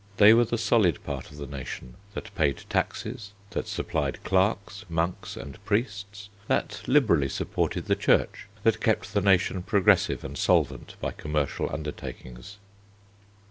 [0.17, 5.37] They were the solid part of the nation, that paid taxes, that supplied clerks, monks,
[5.37, 11.11] and priests, that liberally supported the Church, that kept the nation progressive and solvent by
[11.11, 12.57] commercial undertakings.